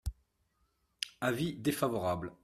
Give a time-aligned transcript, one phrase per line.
[1.21, 2.33] Avis défavorable.